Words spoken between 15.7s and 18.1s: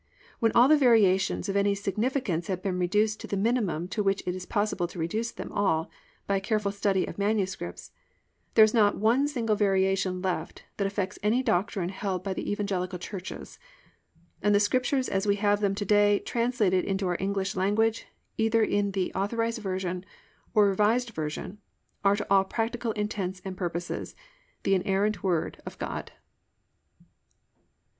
to day translated into our English language,